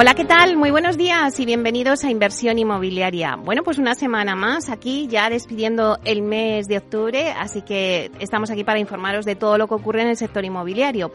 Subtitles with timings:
[0.00, 0.56] Hola, ¿qué tal?
[0.56, 3.34] Muy buenos días y bienvenidos a Inversión Inmobiliaria.
[3.34, 8.48] Bueno, pues una semana más aquí, ya despidiendo el mes de octubre, así que estamos
[8.52, 11.10] aquí para informaros de todo lo que ocurre en el sector inmobiliario.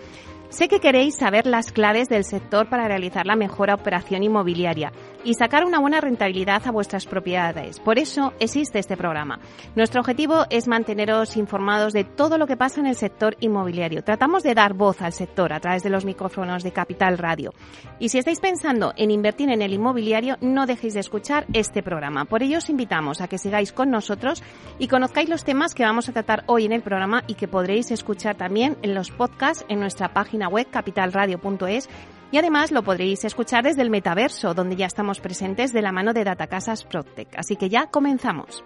[0.53, 4.91] Sé que queréis saber las claves del sector para realizar la mejor operación inmobiliaria
[5.23, 7.79] y sacar una buena rentabilidad a vuestras propiedades.
[7.79, 9.39] Por eso existe este programa.
[9.75, 14.03] Nuestro objetivo es manteneros informados de todo lo que pasa en el sector inmobiliario.
[14.03, 17.51] Tratamos de dar voz al sector a través de los micrófonos de Capital Radio.
[17.97, 22.25] Y si estáis pensando en invertir en el inmobiliario, no dejéis de escuchar este programa.
[22.25, 24.43] Por ello os invitamos a que sigáis con nosotros
[24.77, 27.89] y conozcáis los temas que vamos a tratar hoy en el programa y que podréis
[27.89, 31.89] escuchar también en los podcasts en nuestra página web capitalradio.es
[32.31, 36.13] y además lo podréis escuchar desde el metaverso, donde ya estamos presentes de la mano
[36.13, 37.27] de Datacasas Protec.
[37.37, 38.63] Así que ya comenzamos.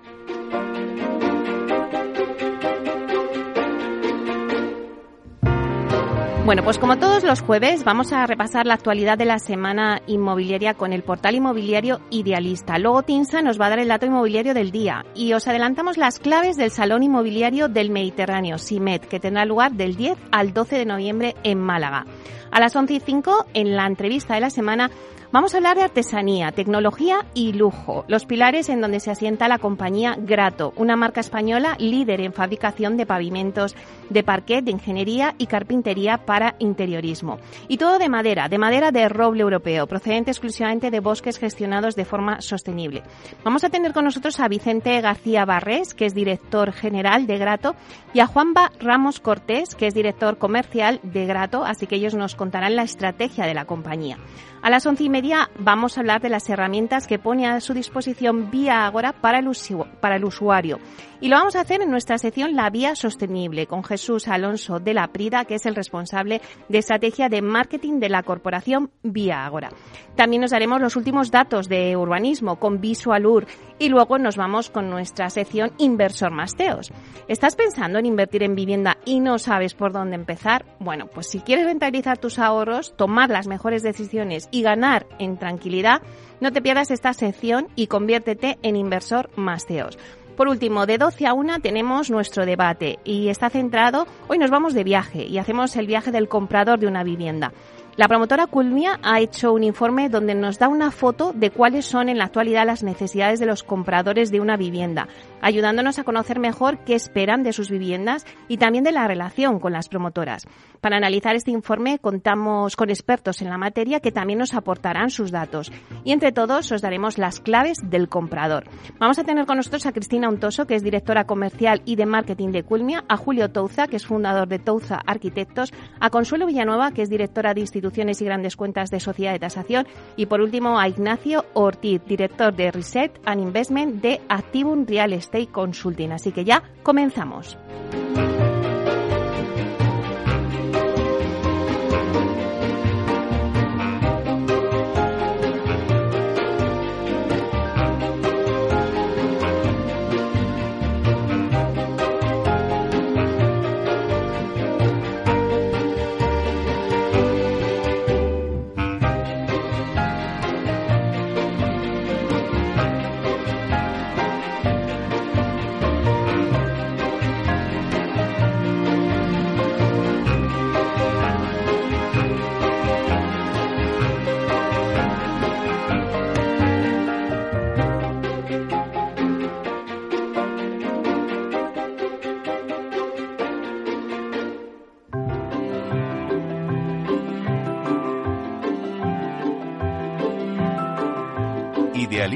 [6.47, 10.75] Bueno, pues como todos los jueves vamos a repasar la actualidad de la semana inmobiliaria
[10.75, 12.79] con el portal inmobiliario Idealista.
[12.79, 16.19] Luego Tinsa nos va a dar el dato inmobiliario del día y os adelantamos las
[16.19, 20.85] claves del Salón Inmobiliario del Mediterráneo, SIMET, que tendrá lugar del 10 al 12 de
[20.85, 22.05] noviembre en Málaga.
[22.49, 24.89] A las 11 y 5, en la entrevista de la semana,
[25.29, 29.59] Vamos a hablar de artesanía, tecnología y lujo, los pilares en donde se asienta la
[29.59, 33.75] compañía Grato, una marca española líder en fabricación de pavimentos,
[34.09, 37.39] de parquet, de ingeniería y carpintería para interiorismo.
[37.67, 42.05] Y todo de madera, de madera de roble europeo, procedente exclusivamente de bosques gestionados de
[42.05, 43.03] forma sostenible.
[43.43, 47.75] Vamos a tener con nosotros a Vicente García Barrés, que es director general de Grato,
[48.13, 52.35] y a Juanba Ramos Cortés, que es director comercial de Grato, así que ellos nos
[52.35, 54.17] contarán la estrategia de la compañía.
[54.61, 57.73] A las once y media vamos a hablar de las herramientas que pone a su
[57.73, 60.79] disposición Vía Agora para el, usuario.
[61.21, 64.93] Y lo vamos a hacer en nuestra sección La Vía Sostenible con Jesús Alonso de
[64.93, 69.69] la Prida, que es el responsable de estrategia de marketing de la corporación Vía Agora.
[70.15, 73.45] También nos daremos los últimos datos de urbanismo con Visualur
[73.79, 76.91] y luego nos vamos con nuestra sección Inversor Masteos.
[77.27, 80.65] ¿Estás pensando en invertir en vivienda y no sabes por dónde empezar?
[80.79, 86.01] Bueno, pues si quieres rentabilizar tus ahorros, tomar las mejores decisiones y ganar en tranquilidad,
[86.39, 89.97] no te pierdas esta sección y conviértete en inversor Masteos.
[90.37, 94.75] Por último, de 12 a 1 tenemos nuestro debate y está centrado, hoy nos vamos
[94.75, 97.53] de viaje y hacemos el viaje del comprador de una vivienda.
[97.97, 102.09] La promotora Culmia ha hecho un informe donde nos da una foto de cuáles son
[102.09, 105.07] en la actualidad las necesidades de los compradores de una vivienda,
[105.41, 109.73] ayudándonos a conocer mejor qué esperan de sus viviendas y también de la relación con
[109.73, 110.45] las promotoras.
[110.79, 115.31] Para analizar este informe contamos con expertos en la materia que también nos aportarán sus
[115.31, 115.71] datos
[116.03, 118.65] y entre todos os daremos las claves del comprador.
[118.99, 122.49] Vamos a tener con nosotros a Cristina Untoso, que es directora comercial y de marketing
[122.49, 127.01] de Culmia, a Julio Touza, que es fundador de Touza Arquitectos, a Consuelo Villanueva, que
[127.01, 127.86] es directora de Instituto
[128.21, 129.87] y grandes cuentas de sociedad de tasación.
[130.15, 135.47] Y por último a Ignacio Ortiz, director de Reset and Investment de Activum Real Estate
[135.47, 136.11] Consulting.
[136.11, 137.57] Así que ya comenzamos.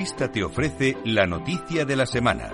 [0.01, 2.49] Idealista te ofrece la noticia de la semana.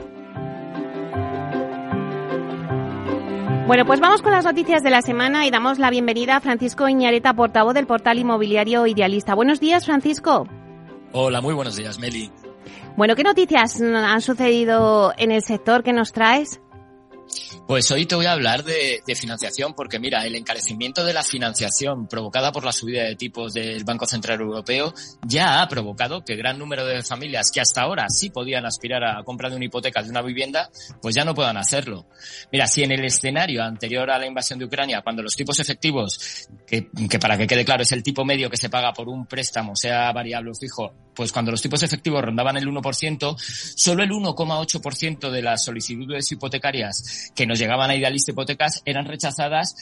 [3.65, 6.89] Bueno, pues vamos con las noticias de la semana y damos la bienvenida a Francisco
[6.89, 9.33] Iñareta, portavoz del portal inmobiliario Idealista.
[9.33, 10.45] Buenos días, Francisco.
[11.13, 12.29] Hola, muy buenos días, Meli.
[12.97, 16.59] Bueno, ¿qué noticias han sucedido en el sector que nos traes?
[17.67, 22.07] Pues hoy te voy a hablar de, financiación porque mira, el encarecimiento de la financiación
[22.07, 24.93] provocada por la subida de tipos del Banco Central Europeo
[25.25, 29.23] ya ha provocado que gran número de familias que hasta ahora sí podían aspirar a
[29.23, 30.69] comprar de una hipoteca de una vivienda,
[31.01, 32.07] pues ya no puedan hacerlo.
[32.51, 36.47] Mira, si en el escenario anterior a la invasión de Ucrania, cuando los tipos efectivos,
[36.65, 39.25] que, que para que quede claro es el tipo medio que se paga por un
[39.25, 44.11] préstamo, sea variable o fijo, pues cuando los tipos efectivos rondaban el 1%, solo el
[44.11, 49.75] 1,8% de las solicitudes hipotecarias que nos llegaban a Idealista Hipotecas eran rechazadas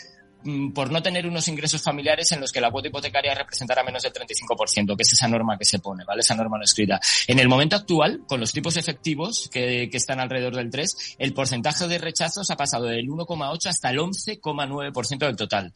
[0.73, 4.13] por no tener unos ingresos familiares en los que la cuota hipotecaria representara menos del
[4.13, 6.21] 35%, que es esa norma que se pone, ¿vale?
[6.21, 6.99] Esa norma no escrita.
[7.27, 11.33] En el momento actual, con los tipos efectivos que, que están alrededor del 3, el
[11.33, 15.73] porcentaje de rechazos ha pasado del 1,8 hasta el 11,9% del total.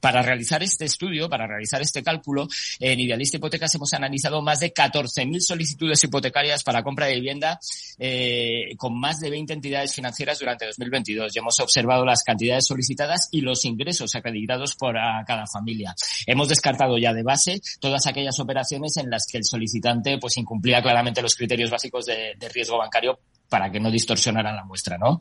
[0.00, 4.72] Para realizar este estudio, para realizar este cálculo, en Idealista Hipotecas hemos analizado más de
[4.72, 7.58] 14.000 solicitudes hipotecarias para compra de vivienda
[7.98, 13.28] eh, con más de 20 entidades financieras durante 2022 y hemos observado las cantidades solicitadas
[13.30, 14.94] y los ingresos acreditados por
[15.26, 15.94] cada familia.
[16.26, 20.82] Hemos descartado ya de base todas aquellas operaciones en las que el solicitante pues incumplía
[20.82, 23.18] claramente los criterios básicos de, riesgo bancario
[23.48, 25.18] para que no distorsionaran la muestra, ¿no?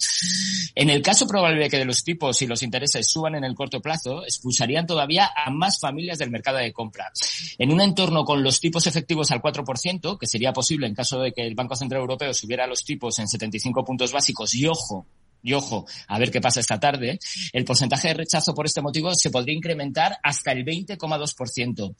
[0.75, 3.56] En el caso probable de que de los tipos y los intereses suban en el
[3.56, 7.12] corto plazo, expulsarían todavía a más familias del mercado de compra.
[7.57, 11.31] En un entorno con los tipos efectivos al 4%, que sería posible en caso de
[11.31, 15.07] que el Banco Central Europeo subiera los tipos en 75 puntos básicos y ojo,
[15.41, 17.19] y ojo, a ver qué pasa esta tarde,
[17.53, 21.95] el porcentaje de rechazo por este motivo se podría incrementar hasta el 20,2%.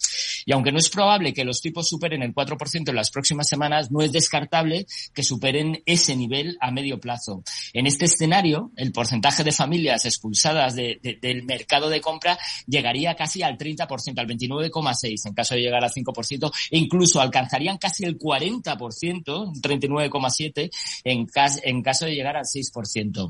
[0.46, 3.92] Y aunque no es probable que los tipos superen el 4% en las próximas semanas,
[3.92, 7.44] no es descartable que superen ese nivel a medio plazo.
[7.74, 12.38] En este escenario, el porcentaje de familias expulsadas del mercado de compra
[12.68, 13.88] llegaría casi al 30%,
[14.18, 20.70] al 29,6% en caso de llegar al 5%, e incluso alcanzarían casi el 40%, 39,7%
[21.04, 21.28] en,
[21.64, 23.29] en caso de llegar al 6%.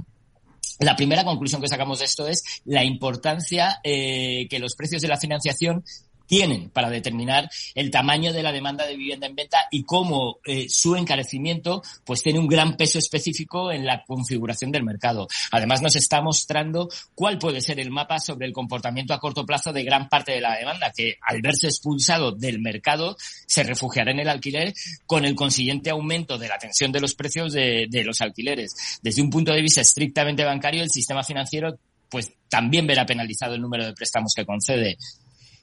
[0.80, 5.08] La primera conclusión que sacamos de esto es la importancia eh, que los precios de
[5.08, 5.84] la financiación
[6.30, 10.68] tienen para determinar el tamaño de la demanda de vivienda en venta y cómo eh,
[10.70, 15.28] su encarecimiento pues tiene un gran peso específico en la configuración del mercado.
[15.52, 19.74] Además nos está mostrando cuál puede ser el mapa sobre el comportamiento a corto plazo
[19.74, 23.18] de gran parte de la demanda que al verse expulsado del mercado
[23.48, 24.74] se refugiará en el alquiler
[25.08, 29.00] con el consiguiente aumento de la tensión de los precios de, de los alquileres.
[29.02, 31.80] Desde un punto de vista estrictamente bancario, el sistema financiero
[32.10, 34.98] pues también verá penalizado el número de préstamos que concede.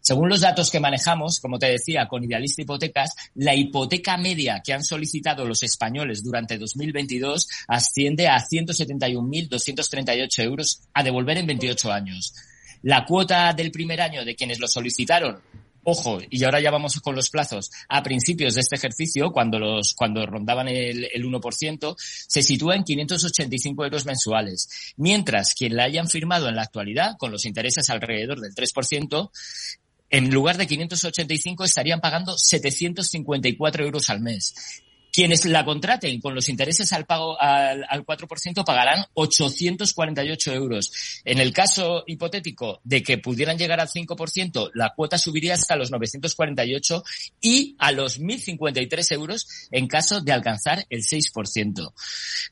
[0.07, 4.73] Según los datos que manejamos, como te decía, con Idealista Hipotecas, la hipoteca media que
[4.73, 12.35] han solicitado los españoles durante 2022 asciende a 171.238 euros a devolver en 28 años.
[12.83, 15.41] La cuota del primer año de quienes lo solicitaron
[15.89, 19.95] ojo, y ahora ya vamos con los plazos, a principios de este ejercicio, cuando los,
[19.95, 24.69] cuando rondaban el, el 1%, se sitúa en 585 euros mensuales.
[24.97, 29.31] Mientras quien la hayan firmado en la actualidad, con los intereses alrededor del 3%,
[30.11, 34.85] en lugar de 585 estarían pagando 754 euros al mes.
[35.17, 41.23] Quienes la contraten con los intereses al pago al, al 4% pagarán 848 euros.
[41.25, 45.91] En el caso hipotético de que pudieran llegar al 5%, la cuota subiría hasta los
[45.91, 47.03] 948
[47.41, 51.93] y a los 1.053 euros en caso de alcanzar el 6%.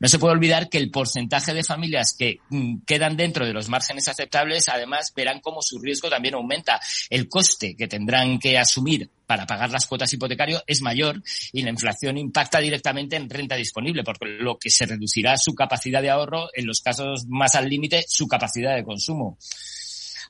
[0.01, 3.69] No se puede olvidar que el porcentaje de familias que mm, quedan dentro de los
[3.69, 6.81] márgenes aceptables, además, verán cómo su riesgo también aumenta.
[7.11, 11.23] El coste que tendrán que asumir para pagar las cuotas hipotecarias es mayor
[11.53, 16.03] y la inflación impacta directamente en renta disponible, porque lo que se reducirá su capacidad
[16.03, 19.39] de ahorro, en los casos más al límite, su capacidad de consumo.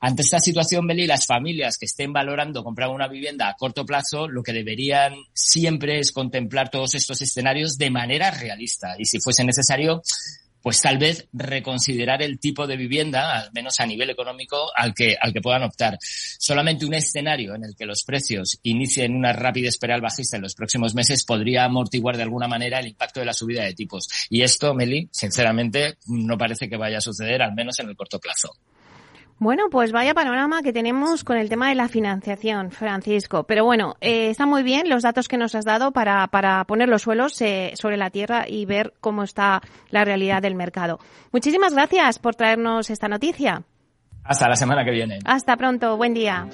[0.00, 4.28] Ante esta situación, Beli, las familias que estén valorando comprar una vivienda a corto plazo,
[4.28, 9.44] lo que deberían siempre es contemplar todos estos escenarios de manera realista y, si fuese
[9.44, 10.02] necesario,
[10.64, 15.14] pues tal vez reconsiderar el tipo de vivienda, al menos a nivel económico, al que,
[15.20, 15.98] al que puedan optar.
[16.00, 20.54] Solamente un escenario en el que los precios inicien una rápida espiral bajista en los
[20.54, 24.08] próximos meses podría amortiguar de alguna manera el impacto de la subida de tipos.
[24.30, 28.18] Y esto, Meli, sinceramente, no parece que vaya a suceder, al menos en el corto
[28.18, 28.56] plazo.
[29.38, 33.44] Bueno, pues vaya panorama que tenemos con el tema de la financiación, Francisco.
[33.44, 36.88] Pero bueno, eh, está muy bien los datos que nos has dado para, para poner
[36.88, 39.60] los suelos eh, sobre la tierra y ver cómo está
[39.90, 41.00] la realidad del mercado.
[41.32, 43.64] Muchísimas gracias por traernos esta noticia.
[44.22, 45.18] Hasta la semana que viene.
[45.24, 45.96] Hasta pronto.
[45.96, 46.46] Buen día.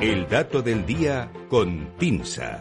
[0.00, 2.58] El dato del día con Pinsa.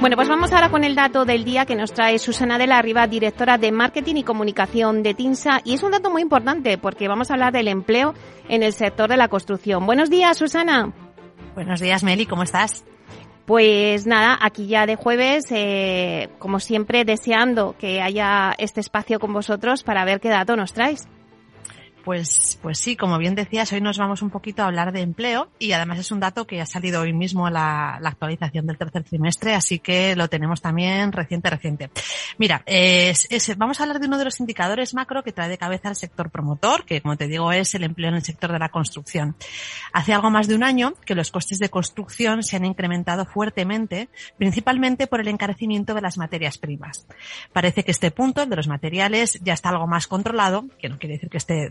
[0.00, 2.80] Bueno, pues vamos ahora con el dato del día que nos trae Susana de la
[2.80, 5.62] Riva, directora de Marketing y Comunicación de TINSA.
[5.64, 8.14] Y es un dato muy importante porque vamos a hablar del empleo
[8.48, 9.84] en el sector de la construcción.
[9.84, 10.92] Buenos días, Susana.
[11.56, 12.84] Buenos días, Meli, ¿cómo estás?
[13.46, 19.32] Pues nada, aquí ya de jueves, eh, como siempre, deseando que haya este espacio con
[19.32, 21.08] vosotros para ver qué dato nos traes.
[22.04, 25.48] Pues, pues sí, como bien decías, hoy nos vamos un poquito a hablar de empleo
[25.58, 29.04] y además es un dato que ha salido hoy mismo la, la actualización del tercer
[29.04, 31.90] trimestre, así que lo tenemos también reciente, reciente.
[32.38, 35.88] Mira, es, vamos a hablar de uno de los indicadores macro que trae de cabeza
[35.88, 38.68] el sector promotor, que como te digo es el empleo en el sector de la
[38.68, 39.36] construcción.
[39.92, 44.08] Hace algo más de un año que los costes de construcción se han incrementado fuertemente,
[44.38, 47.06] principalmente por el encarecimiento de las materias primas.
[47.52, 50.98] Parece que este punto, el de los materiales, ya está algo más controlado, que no
[50.98, 51.70] quiere decir que esté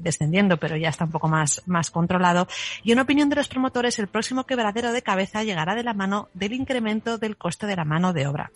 [0.59, 2.47] pero ya está un poco más, más controlado.
[2.83, 6.29] Y en opinión de los promotores, el próximo quebradero de cabeza llegará de la mano
[6.33, 8.51] del incremento del coste de la mano de obra.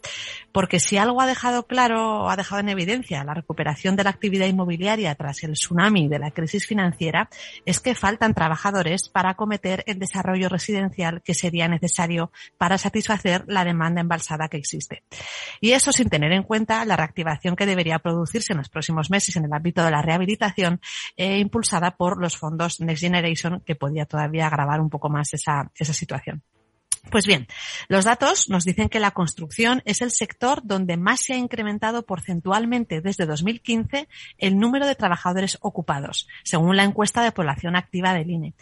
[0.52, 4.10] Porque si algo ha dejado claro o ha dejado en evidencia la recuperación de la
[4.10, 7.30] actividad inmobiliaria tras el tsunami de la crisis financiera,
[7.66, 13.66] es que faltan trabajadores para acometer el desarrollo residencial que sería necesario para satisfacer la
[13.66, 15.04] demanda embalsada que existe.
[15.62, 19.36] Y eso sin tener en cuenta la reactivación que debería producirse en los próximos meses
[19.36, 20.80] en el ámbito de la rehabilitación
[21.18, 25.72] e impulsada por los fondos Next Generation, que podía todavía agravar un poco más esa,
[25.74, 26.44] esa situación.
[27.12, 27.48] Pues bien,
[27.88, 32.06] los datos nos dicen que la construcción es el sector donde más se ha incrementado
[32.06, 34.08] porcentualmente desde 2015
[34.38, 38.54] el número de trabajadores ocupados, según la encuesta de población activa del INE.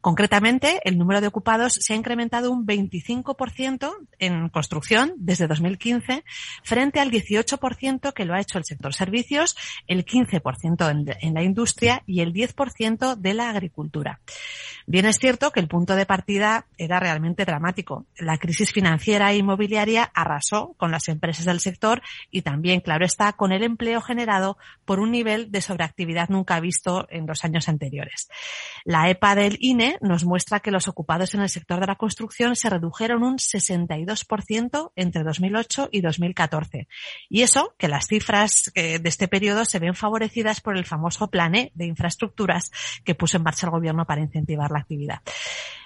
[0.00, 6.24] Concretamente, el número de ocupados se ha incrementado un 25% en construcción desde 2015
[6.62, 12.02] frente al 18% que lo ha hecho el sector servicios, el 15% en la industria
[12.06, 14.20] y el 10% de la agricultura.
[14.86, 17.87] Bien es cierto que el punto de partida era realmente dramático.
[18.16, 23.32] La crisis financiera e inmobiliaria arrasó con las empresas del sector y también, claro está,
[23.32, 28.28] con el empleo generado por un nivel de sobreactividad nunca visto en los años anteriores.
[28.84, 32.56] La EPA del INE nos muestra que los ocupados en el sector de la construcción
[32.56, 36.88] se redujeron un 62% entre 2008 y 2014.
[37.28, 41.54] Y eso, que las cifras de este periodo se ven favorecidas por el famoso Plan
[41.54, 42.70] E de infraestructuras
[43.04, 45.20] que puso en marcha el gobierno para incentivar la actividad.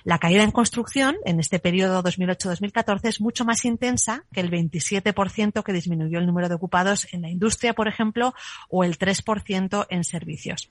[0.04, 5.64] La caída en construcción en este periodo 2008-2014 es mucho más intensa que el 27%
[5.64, 8.34] que disminuyó el número de ocupados en la industria, por ejemplo,
[8.68, 10.70] o el 3% en servicios.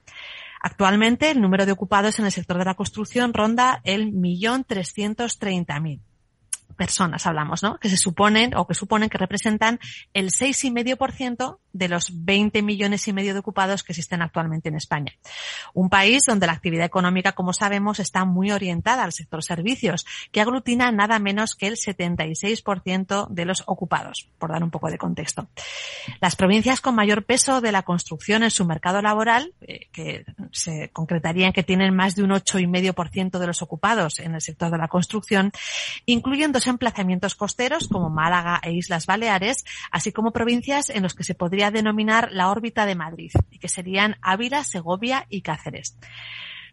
[0.62, 5.40] Actualmente, el número de ocupados en el sector de la construcción ronda el millón trescientos
[5.40, 6.01] treinta mil
[6.75, 7.78] personas hablamos, ¿no?
[7.78, 9.80] Que se suponen o que suponen que representan
[10.13, 15.13] el 6,5% de los 20 millones y medio de ocupados que existen actualmente en España.
[15.74, 20.42] Un país donde la actividad económica, como sabemos, está muy orientada al sector servicios, que
[20.42, 25.48] aglutina nada menos que el 76% de los ocupados, por dar un poco de contexto.
[26.20, 30.90] Las provincias con mayor peso de la construcción en su mercado laboral, eh, que se
[30.90, 34.88] concretarían que tienen más de un 8,5% de los ocupados en el sector de la
[34.88, 35.51] construcción,
[36.06, 41.24] incluyen dos emplazamientos costeros como Málaga e Islas Baleares, así como provincias en los que
[41.24, 45.98] se podría denominar la órbita de Madrid, y que serían Ávila, Segovia y Cáceres.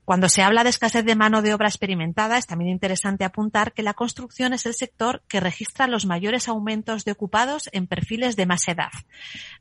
[0.09, 3.83] Cuando se habla de escasez de mano de obra experimentada, es también interesante apuntar que
[3.83, 8.47] la construcción es el sector que registra los mayores aumentos de ocupados en perfiles de
[8.47, 8.89] más edad.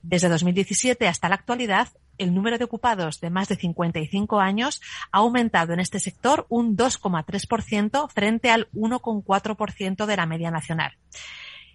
[0.01, 4.81] Desde 2017 hasta la actualidad, el número de ocupados de más de 55 años
[5.11, 10.93] ha aumentado en este sector un 2,3% frente al 1,4% de la media nacional.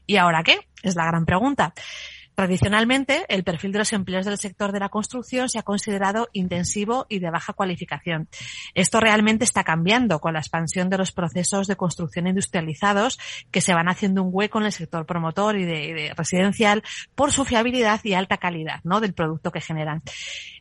[0.06, 0.58] ¿Y ahora qué?
[0.82, 1.74] Es la gran pregunta.
[2.34, 7.06] Tradicionalmente, el perfil de los empleos del sector de la construcción se ha considerado intensivo
[7.10, 8.28] y de baja cualificación.
[8.74, 13.18] Esto realmente está cambiando con la expansión de los procesos de construcción industrializados
[13.50, 16.82] que se van haciendo un hueco en el sector promotor y de, residencial
[17.14, 19.00] por su fiabilidad y alta calidad ¿no?
[19.00, 20.02] del producto que generan.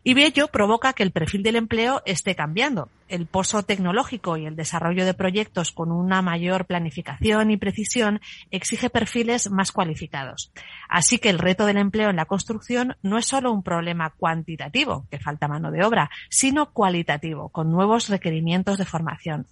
[0.04, 2.90] Y ello provoca que el perfil del empleo esté cambiando.
[3.08, 8.20] El pozo tecnológico y el desarrollo de proyectos con una mayor planificación y precisión
[8.52, 10.52] exige perfiles más cualificados.
[10.90, 15.20] Así que el del empleo en la construcción no es solo un problema cuantitativo, que
[15.20, 19.48] falta mano de obra, sino cualitativo, con nuevos requerimientos de formación.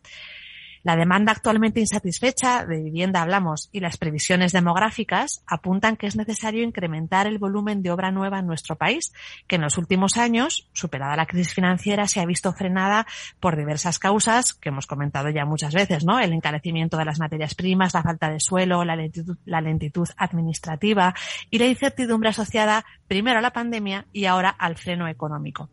[0.83, 6.63] La demanda actualmente insatisfecha de vivienda hablamos y las previsiones demográficas apuntan que es necesario
[6.63, 9.13] incrementar el volumen de obra nueva en nuestro país,
[9.47, 13.05] que en los últimos años, superada la crisis financiera, se ha visto frenada
[13.39, 16.19] por diversas causas que hemos comentado ya muchas veces, ¿no?
[16.19, 21.13] El encarecimiento de las materias primas, la falta de suelo, la lentitud, la lentitud administrativa
[21.49, 25.69] y la incertidumbre asociada primero a la pandemia y ahora al freno económico.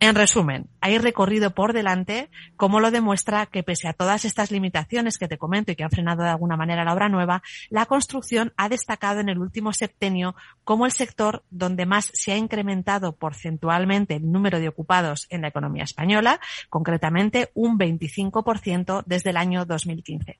[0.00, 5.18] En resumen, hay recorrido por delante, como lo demuestra que pese a todas estas limitaciones
[5.18, 8.52] que te comento y que han frenado de alguna manera la obra nueva, la construcción
[8.56, 14.14] ha destacado en el último septenio como el sector donde más se ha incrementado porcentualmente
[14.14, 16.38] el número de ocupados en la economía española,
[16.70, 20.38] concretamente un 25% desde el año 2015.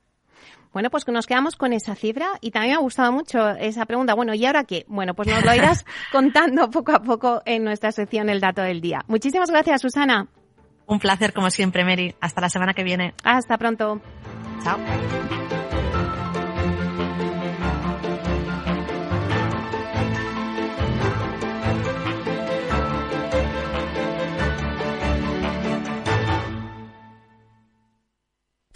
[0.73, 3.87] Bueno, pues que nos quedamos con esa cifra y también me ha gustado mucho esa
[3.87, 4.15] pregunta.
[4.15, 4.85] Bueno, ¿y ahora qué?
[4.89, 8.81] Bueno, pues nos lo irás contando poco a poco en nuestra sección El Dato del
[8.81, 9.01] Día.
[9.09, 10.29] Muchísimas gracias, Susana.
[10.87, 12.15] Un placer, como siempre, Mary.
[12.21, 13.15] Hasta la semana que viene.
[13.23, 14.01] Hasta pronto.
[14.63, 14.79] Chao.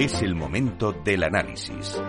[0.00, 2.00] Es el momento del análisis.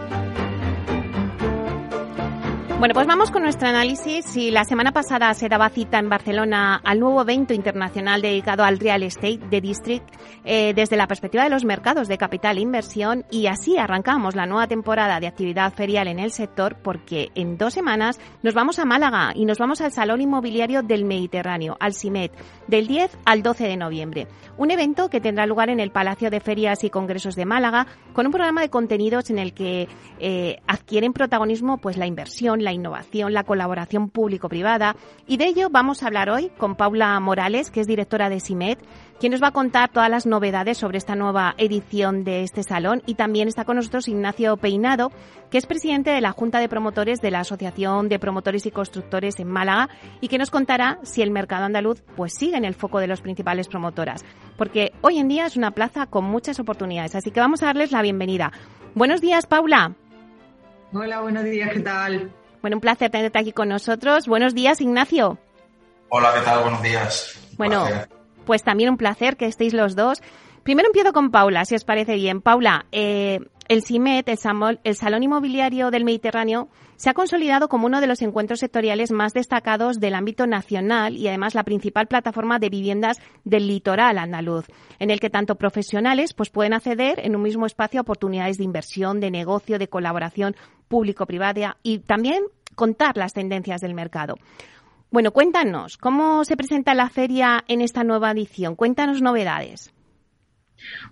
[2.81, 4.35] Bueno, pues vamos con nuestro análisis.
[4.35, 8.79] Y la semana pasada se daba cita en Barcelona al nuevo evento internacional dedicado al
[8.79, 10.03] real estate de District
[10.45, 14.47] eh, desde la perspectiva de los mercados de capital e inversión y así arrancamos la
[14.47, 18.85] nueva temporada de actividad ferial en el sector porque en dos semanas nos vamos a
[18.85, 22.31] Málaga y nos vamos al Salón Inmobiliario del Mediterráneo, al CIMET,
[22.65, 24.27] del 10 al 12 de noviembre.
[24.57, 28.25] Un evento que tendrá lugar en el Palacio de Ferias y Congresos de Málaga con
[28.25, 33.33] un programa de contenidos en el que eh, adquieren protagonismo pues la inversión, la innovación,
[33.33, 34.95] la colaboración público-privada.
[35.27, 38.77] Y de ello vamos a hablar hoy con Paula Morales, que es directora de SIMED,
[39.19, 43.03] quien nos va a contar todas las novedades sobre esta nueva edición de este salón.
[43.05, 45.11] Y también está con nosotros Ignacio Peinado,
[45.49, 49.39] que es presidente de la Junta de Promotores de la Asociación de Promotores y Constructores
[49.39, 49.89] en Málaga
[50.21, 53.21] y que nos contará si el mercado andaluz pues sigue en el foco de los
[53.21, 54.25] principales promotoras.
[54.57, 57.15] Porque hoy en día es una plaza con muchas oportunidades.
[57.15, 58.51] Así que vamos a darles la bienvenida.
[58.95, 59.95] Buenos días, Paula.
[60.93, 62.31] Hola, buenos días, ¿qué tal?
[62.61, 64.27] Bueno, un placer tenerte aquí con nosotros.
[64.27, 65.39] Buenos días, Ignacio.
[66.09, 66.61] Hola, ¿qué tal?
[66.61, 67.39] Buenos días.
[67.57, 67.85] bueno,
[68.45, 70.21] pues también un placer que estéis los dos.
[70.63, 72.41] Primero empiezo con Paula, si os parece bien.
[72.41, 77.99] Paula, eh, el CIMET, el, el, Salón Inmobiliario del Mediterráneo, se ha consolidado como uno
[77.99, 82.69] de los encuentros sectoriales más destacados del ámbito nacional y además la principal plataforma de
[82.69, 84.67] viviendas del litoral andaluz,
[84.99, 88.65] en el que tanto profesionales pues, pueden acceder en un mismo espacio a oportunidades de
[88.65, 90.55] inversión, de negocio, de colaboración
[90.87, 92.43] público-privada y también
[92.81, 94.39] contar las tendencias del mercado.
[95.11, 98.75] Bueno, cuéntanos, ¿cómo se presenta la feria en esta nueva edición?
[98.75, 99.93] Cuéntanos novedades.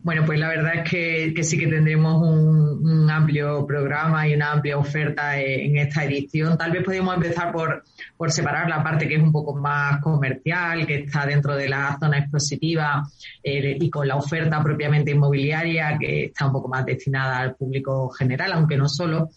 [0.01, 4.79] Bueno, pues la verdad es que, sí que tendremos un, amplio programa y una amplia
[4.79, 6.58] oferta en esta edición.
[6.58, 7.84] Tal vez podemos empezar por,
[8.32, 12.17] separar la parte que es un poco más comercial, que está dentro de la zona
[12.17, 13.03] expositiva
[13.43, 18.10] eh, y con la oferta propiamente inmobiliaria, que está un poco más destinada al público
[18.10, 19.29] general, aunque no solo,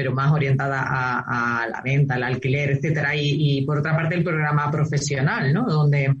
[0.00, 3.10] pero más orientada a, la venta, al alquiler, etcétera.
[3.14, 5.66] Y, por otra parte el programa profesional, ¿no?
[5.68, 6.16] Donde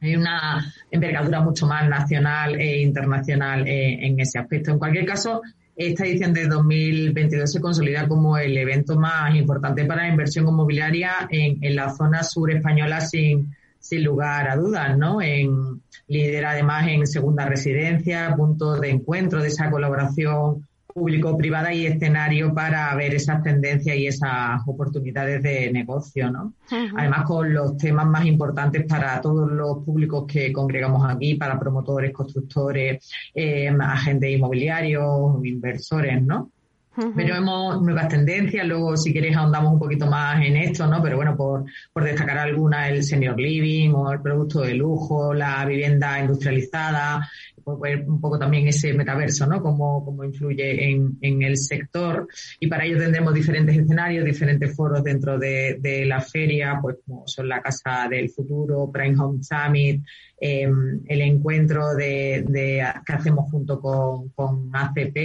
[0.00, 4.72] hay una envergadura mucho más nacional e internacional eh, en ese aspecto.
[4.72, 5.42] En cualquier caso,
[5.76, 11.28] esta edición de 2022 se consolida como el evento más importante para la inversión inmobiliaria
[11.30, 15.22] en, la zona sur española sin, sin lugar a dudas, ¿no?
[15.22, 22.54] En, lidera además en segunda residencia, punto de encuentro de esa colaboración público-privada y escenario
[22.54, 26.54] para ver esas tendencias y esas oportunidades de negocio, ¿no?
[26.96, 32.12] Además, con los temas más importantes para todos los públicos que congregamos aquí, para promotores,
[32.12, 36.50] constructores, eh, agentes inmobiliarios, inversores, ¿no?
[37.16, 41.02] Pero vemos nuevas tendencias, luego si queréis ahondamos un poquito más en esto, ¿no?
[41.02, 45.64] Pero bueno, por, por destacar alguna, el senior living o el producto de lujo, la
[45.64, 47.28] vivienda industrializada,
[47.80, 49.62] ver un poco también ese metaverso, ¿no?
[49.62, 52.28] Cómo, cómo influye en, en, el sector.
[52.60, 57.26] Y para ello tendremos diferentes escenarios, diferentes foros dentro de, de la feria, pues como
[57.26, 60.02] son la Casa del Futuro, Prime Home Summit,
[60.40, 60.68] eh,
[61.06, 65.16] el encuentro de, de, que hacemos junto con, con ACP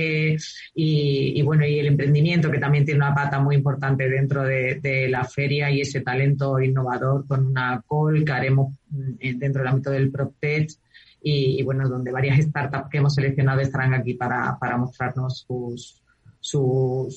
[0.76, 4.76] y, y, bueno, y el emprendimiento que también tiene una pata muy importante dentro de,
[4.76, 9.68] de la feria y ese talento innovador con una call que haremos mm, dentro del
[9.68, 10.70] ámbito del PropTech
[11.22, 16.02] y, bueno, donde varias startups que hemos seleccionado estarán aquí para, para mostrarnos sus,
[16.40, 17.08] su,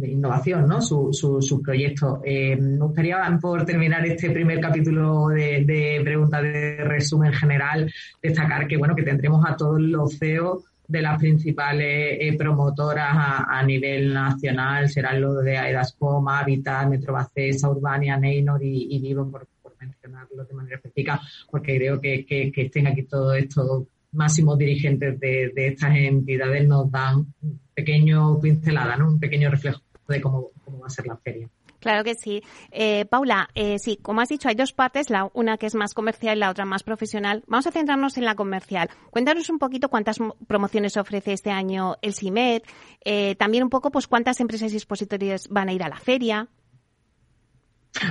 [0.00, 0.80] innovación, ¿no?
[0.80, 2.20] Sus su, proyectos.
[2.24, 8.66] Eh, me gustaría, por terminar este primer capítulo de, de preguntas de resumen general, destacar
[8.66, 14.12] que, bueno, que tendremos a todos los CEOs de las principales eh, promotoras a, nivel
[14.12, 19.46] nacional, serán los de Aedascom, Habitat, Metrobacesa, Urbania, Neynor y, y Vivo, por,
[19.86, 25.52] mencionarlo de manera específica, porque creo que, que, estén aquí todos estos máximos dirigentes de,
[25.54, 27.32] de estas entidades nos dan
[27.74, 29.08] pequeño pincelada, ¿no?
[29.08, 31.48] un pequeño reflejo de cómo, cómo va a ser la feria.
[31.82, 32.42] Claro que sí.
[32.70, 35.94] Eh, Paula, eh, sí, como has dicho, hay dos partes, la una que es más
[35.94, 37.42] comercial y la otra más profesional.
[37.48, 38.88] Vamos a centrarnos en la comercial.
[39.10, 42.62] Cuéntanos un poquito cuántas promociones ofrece este año el CIMED,
[43.04, 46.48] eh, también un poco pues cuántas empresas y expositores van a ir a la feria.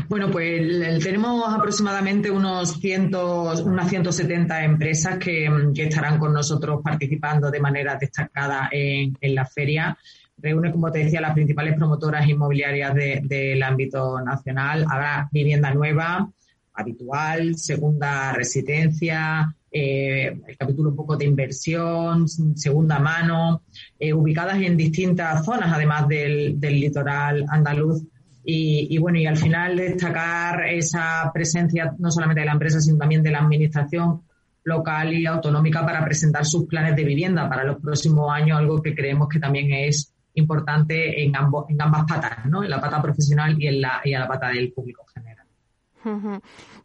[0.07, 7.59] Bueno, pues tenemos aproximadamente unos cientos, unas 170 empresas que, estarán con nosotros participando de
[7.59, 9.97] manera destacada en, la feria.
[10.37, 14.85] Reúne, como te decía, las principales promotoras inmobiliarias del ámbito nacional.
[14.87, 16.29] Habrá vivienda nueva,
[16.73, 23.63] habitual, segunda residencia, eh, el capítulo un poco de inversión, segunda mano,
[23.97, 28.03] eh, ubicadas en distintas zonas, además del litoral andaluz
[28.43, 33.21] y, bueno, y al final destacar esa presencia no solamente de la empresa, sino también
[33.21, 34.23] de la administración
[34.63, 38.95] local y autonómica para presentar sus planes de vivienda para los próximos años, algo que
[38.95, 42.63] creemos que también es importante en, ambos, en ambas patas, ¿no?
[42.63, 45.45] en la pata profesional y en la, y en la pata del público general.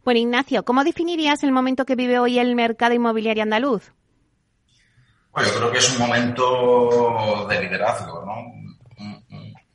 [0.03, 3.91] Bueno, Ignacio, ¿cómo definirías el momento que vive hoy el mercado inmobiliario andaluz?
[5.31, 8.57] Bueno, yo creo que es un momento de liderazgo, ¿no?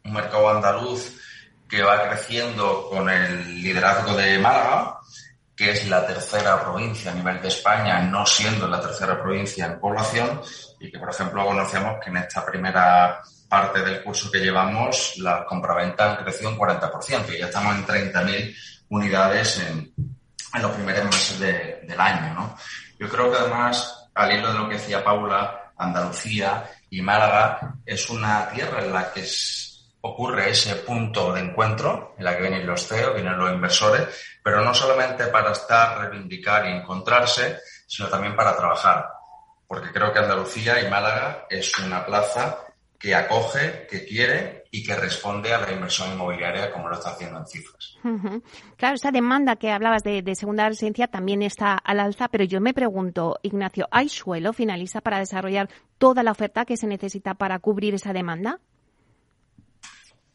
[0.05, 1.17] un mercado andaluz
[1.73, 4.99] que va creciendo con el liderazgo de Málaga,
[5.57, 9.81] que es la tercera provincia a nivel de España, no siendo la tercera provincia en
[9.81, 10.43] población,
[10.79, 15.47] y que, por ejemplo, conocemos que en esta primera parte del curso que llevamos, la
[15.47, 18.55] compraventa han crecido un 40%, y ya estamos en 30.000
[18.91, 19.95] unidades en,
[20.61, 22.35] los primeros meses del año.
[22.35, 22.57] ¿no?
[22.99, 28.11] Yo creo que además, al hilo de lo que decía Paula, Andalucía y Málaga es
[28.11, 29.72] una tierra en la que es
[30.03, 34.09] ocurre ese punto de encuentro en la que vienen los CEOs, vienen los inversores,
[34.43, 39.09] pero no solamente para estar, reivindicar y encontrarse, sino también para trabajar.
[39.67, 42.59] Porque creo que Andalucía y Málaga es una plaza
[42.99, 47.39] que acoge, que quiere y que responde a la inversión inmobiliaria como lo está haciendo
[47.39, 47.99] en cifras.
[48.77, 52.61] Claro, esa demanda que hablabas de, de, segunda residencia también está al alza, pero yo
[52.61, 57.59] me pregunto, Ignacio, ¿hay suelo finalista para desarrollar toda la oferta que se necesita para
[57.59, 58.61] cubrir esa demanda?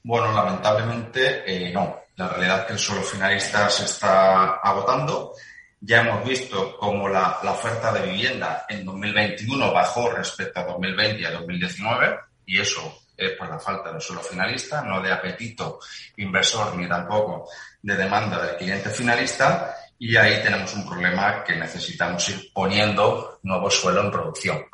[0.07, 2.03] Bueno, lamentablemente eh, no.
[2.15, 5.33] La realidad es que el suelo finalista se está agotando.
[5.81, 11.25] Ya hemos visto cómo la, oferta de vivienda en 2021 bajó respecto a 2020 y
[11.25, 15.77] a 2019 y eso es por la falta de suelo finalista, no de apetito
[16.15, 17.49] inversor ni tampoco
[17.81, 23.69] de demanda del cliente finalista y ahí tenemos un problema que necesitamos ir poniendo nuevo
[23.69, 24.65] suelo en producción.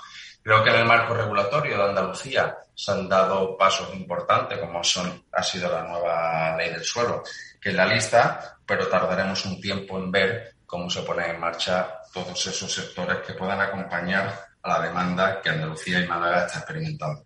[0.44, 5.24] Creo que en el marco regulatorio de Andalucía se han dado pasos importantes, como son,
[5.32, 7.24] ha sido la nueva ley del suelo,
[7.62, 12.00] que es la lista, pero tardaremos un tiempo en ver cómo se ponen en marcha
[12.14, 17.24] todos esos sectores que puedan acompañar a la demanda que Andalucía y Málaga está experimentando.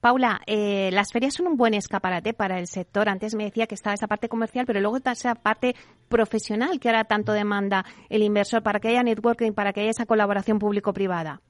[0.00, 3.08] Paula, eh, las ferias son un buen escaparate para el sector.
[3.08, 5.76] Antes me decía que estaba esa parte comercial, pero luego está esa parte
[6.08, 10.06] profesional que ahora tanto demanda el inversor para que haya networking, para que haya esa
[10.06, 11.42] colaboración público-privada.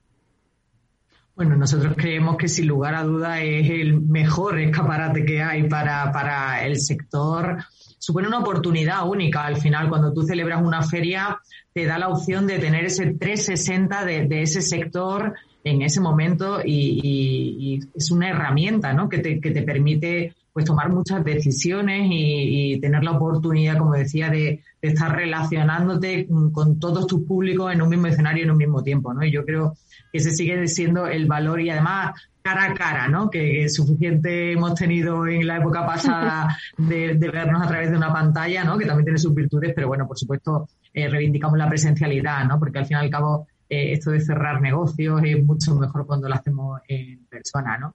[1.36, 6.12] Bueno, nosotros creemos que sin lugar a duda es el mejor escaparate que hay para,
[6.12, 7.58] para el sector.
[7.98, 9.44] Supone una oportunidad única.
[9.44, 11.40] Al final, cuando tú celebras una feria,
[11.72, 16.60] te da la opción de tener ese 360 de, de ese sector en ese momento
[16.64, 19.08] y, es una herramienta ¿no?
[19.08, 24.30] que, te, que te permite pues tomar muchas decisiones y, tener la oportunidad, como decía,
[24.30, 28.82] de, de, estar relacionándote con todos tus públicos en un mismo escenario en un mismo
[28.82, 29.24] tiempo, ¿no?
[29.24, 29.76] Y yo creo
[30.12, 32.12] que ese sigue siendo el valor y además
[32.44, 33.30] cara a cara, ¿no?
[33.30, 38.64] Que, suficiente hemos tenido en la época pasada de, vernos a través de una pantalla,
[38.64, 38.76] ¿no?
[38.76, 42.58] Que también tiene sus virtudes, pero bueno, por supuesto, eh, reivindicamos la presencialidad, ¿no?
[42.58, 46.28] Porque al fin y al cabo, eh, esto de cerrar negocios es mucho mejor cuando
[46.28, 47.94] lo hacemos en persona, ¿no?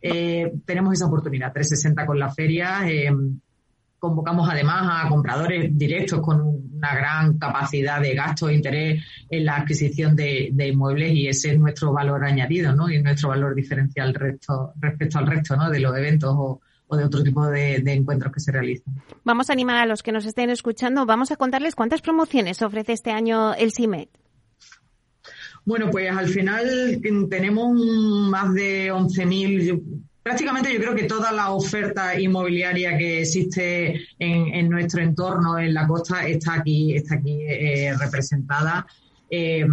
[0.00, 2.84] Eh, tenemos esa oportunidad, 360 con la feria.
[3.98, 9.56] Convocamos además a compradores directos con una gran capacidad de gasto e interés en la
[9.56, 12.88] adquisición de, inmuebles y ese es nuestro valor añadido, ¿no?
[12.88, 15.68] Y nuestro valor diferencial resto, respecto al resto, ¿no?
[15.68, 16.60] De los eventos o,
[16.96, 18.94] de otro tipo de, encuentros que se realizan.
[19.24, 21.04] Vamos a animar a los que nos estén escuchando.
[21.04, 24.08] Vamos a contarles cuántas promociones ofrece este año el CIMET.
[25.68, 27.74] Bueno, pues al final tenemos
[28.30, 29.82] más de 11.000,
[30.22, 35.86] prácticamente yo creo que toda la oferta inmobiliaria que existe en, nuestro entorno, en la
[35.86, 38.86] costa, está aquí, está aquí eh, representada.
[39.30, 39.66] Eh,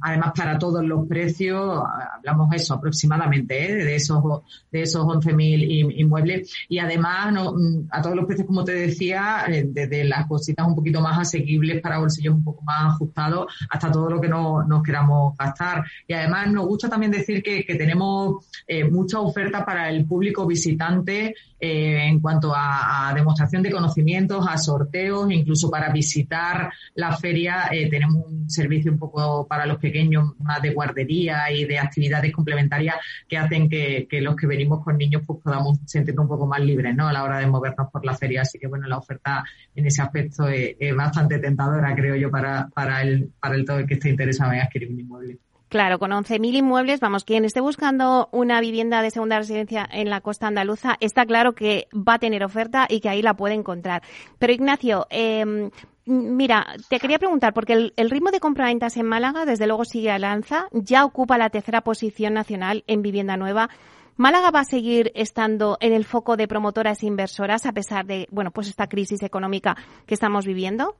[0.00, 1.82] además, para todos los precios,
[2.14, 3.74] hablamos eso aproximadamente, ¿eh?
[3.84, 4.22] de esos
[4.70, 6.52] de esos 11.000 inmuebles.
[6.68, 10.74] Y además, mm, a todos los precios, como te decía, eh, desde las cositas un
[10.74, 14.82] poquito más asequibles para bolsillos un poco más ajustados, hasta todo lo que no, nos
[14.82, 15.84] queramos gastar.
[16.06, 18.46] Y además, nos gusta también decir que, que tenemos
[18.90, 25.70] mucha oferta para el público visitante en cuanto a, demostración de conocimientos, a sorteos, incluso
[25.70, 31.50] para visitar la feria, tenemos un servicio un poco para los pequeños más de guardería
[31.50, 32.96] y de actividades complementarias
[33.28, 36.94] que hacen que, los que venimos con niños pues podamos sentirnos un poco más libres
[36.94, 37.08] ¿no?
[37.08, 38.42] a la hora de movernos por la feria.
[38.42, 43.02] Así que bueno, la oferta en ese aspecto es, bastante tentadora, creo yo, para, para,
[43.02, 45.38] el, para el todo el que esté interesado en adquirir un inmueble.
[45.68, 50.20] Claro, con 11.000 inmuebles, vamos, quien esté buscando una vivienda de segunda residencia en la
[50.20, 54.02] costa andaluza, está claro que va a tener oferta y que ahí la puede encontrar.
[54.38, 55.70] Pero Ignacio, eh,
[56.08, 60.20] Mira, te quería preguntar, porque el, ritmo de compra-ventas en Málaga, desde luego, sigue a
[60.20, 60.68] lanza.
[60.70, 63.70] Ya ocupa la tercera posición nacional en vivienda nueva.
[64.16, 68.28] ¿Málaga va a seguir estando en el foco de promotoras e inversoras a pesar de,
[68.30, 69.76] bueno, pues esta crisis económica
[70.06, 70.94] que estamos viviendo?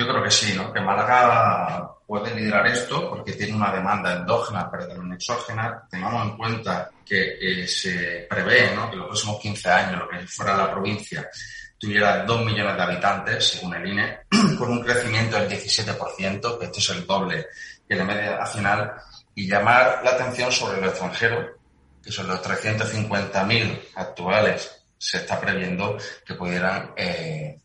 [0.00, 0.72] Yo creo que sí, ¿no?
[0.72, 5.86] Que Málaga puede liderar esto porque tiene una demanda endógena, pero también exógena.
[5.90, 8.90] Tengamos en cuenta que eh, se prevé, ¿no?
[8.90, 11.28] Que los próximos 15 años, lo que fuera la provincia,
[11.78, 14.20] tuviera 2 millones de habitantes, según el INE,
[14.58, 17.48] con un crecimiento del 17%, que esto es el doble
[17.86, 18.94] que la media nacional,
[19.34, 21.58] y llamar la atención sobre lo extranjero,
[22.02, 27.60] que son los 350.000 actuales, se está previendo que pudieran eh,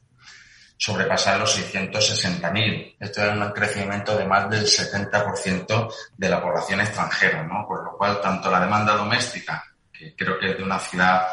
[0.85, 2.97] sobrepasar los 660.000.
[2.99, 7.65] Esto es un crecimiento de más del 70% de la población extranjera, ¿no?
[7.67, 11.25] Por lo cual, tanto la demanda doméstica, que creo que es de una ciudad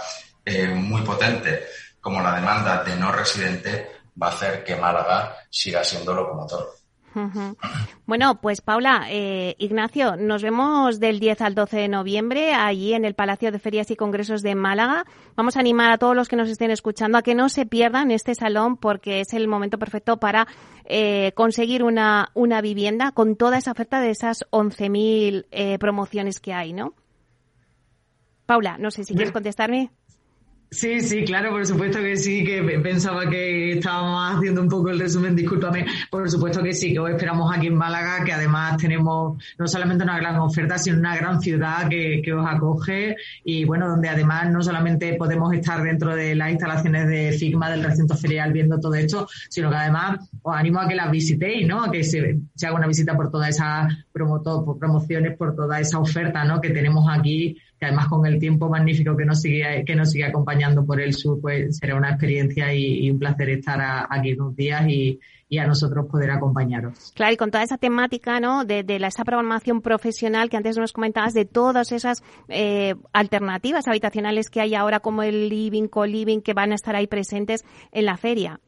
[0.43, 1.67] eh, muy potente,
[2.01, 6.73] como la demanda de no residente va a hacer que Málaga siga siendo locomotor.
[8.07, 13.05] Bueno, pues Paula, eh, Ignacio, nos vemos del 10 al 12 de noviembre allí en
[13.05, 15.05] el Palacio de Ferias y Congresos de Málaga.
[15.37, 18.11] Vamos a animar a todos los que nos estén escuchando a que no se pierdan
[18.11, 20.46] este salón porque es el momento perfecto para
[20.85, 26.53] eh, conseguir una, una vivienda con toda esa oferta de esas 11.000 eh, promociones que
[26.53, 26.94] hay, ¿no?
[28.46, 29.90] Paula, no sé si quieres contestarme.
[30.73, 34.99] Sí, sí, claro, por supuesto que sí, que pensaba que estábamos haciendo un poco el
[34.99, 39.37] resumen, discúlpame, por supuesto que sí, que os esperamos aquí en Málaga, que además tenemos
[39.59, 43.87] no solamente una gran oferta, sino una gran ciudad que, que os acoge y bueno,
[43.87, 48.51] donde además no solamente podemos estar dentro de las instalaciones de Figma del recinto ferial
[48.55, 51.85] viendo todo esto, sino que además os animo a que las visitéis, ¿no?
[51.85, 56.45] A que se, se haga una visita por todas esas promociones, por toda esa oferta,
[56.45, 56.63] ¿no?
[56.63, 60.25] Que tenemos aquí que además con el tiempo magnífico que nos sigue, que nos sigue
[60.25, 64.87] acompañando por el sur, pues será una experiencia y, un placer estar aquí unos días
[64.87, 65.18] y,
[65.59, 67.12] a nosotros poder acompañaros.
[67.14, 68.64] Claro, y con toda esa temática, ¿no?
[68.64, 74.49] De, la, esa programación profesional que antes nos comentabas, de todas esas eh, alternativas habitacionales
[74.49, 78.16] que hay ahora, como el living, co-living, que van a estar ahí presentes en la
[78.16, 78.61] feria.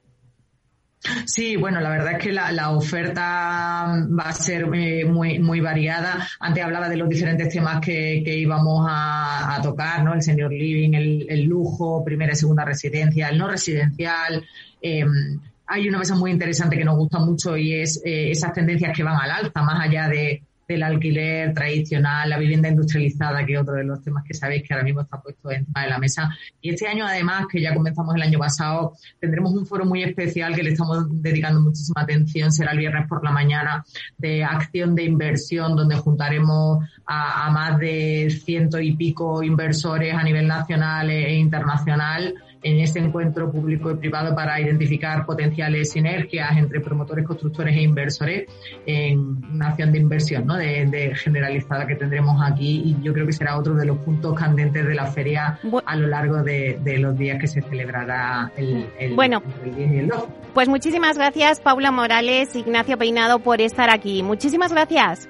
[1.27, 6.27] Sí, bueno, la verdad es que la, oferta va a ser eh, muy, muy variada.
[6.41, 10.15] Antes hablaba de los diferentes temas que, íbamos a, tocar, ¿no?
[10.15, 14.45] El senior living, el, lujo, primera y segunda residencia, el no residencial.
[14.81, 18.97] Em, hay una cosa muy interesante que nos gusta mucho y es eh, esas tendencias
[18.97, 23.61] que van al alza, más allá de, del alquiler tradicional, la vivienda industrializada, que es
[23.61, 26.31] otro de los temas que sabéis que ahora mismo está puesto encima de la mesa.
[26.61, 30.55] Y este año, además, que ya comenzamos el año pasado, tendremos un foro muy especial
[30.55, 32.53] que le estamos dedicando muchísima atención.
[32.53, 33.85] Será el viernes por la mañana
[34.19, 40.23] de acción de inversión, donde juntaremos a, a más de ciento y pico inversores a
[40.23, 46.81] nivel nacional e internacional en ese encuentro público y privado para identificar potenciales sinergias entre
[46.81, 48.49] promotores, constructores e inversores
[48.87, 50.57] en una acción de inversión ¿no?
[50.57, 54.87] de, generalizada que tendremos aquí y yo creo que será otro de los puntos candentes
[54.87, 59.43] de la feria a lo largo de, los días que se celebrará el, el, bueno,
[59.65, 60.11] el
[60.55, 64.23] Pues muchísimas gracias Paula Morales, Ignacio Peinado por estar aquí.
[64.23, 65.29] Muchísimas gracias.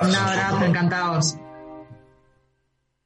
[0.00, 1.38] Un abrazo, encantados.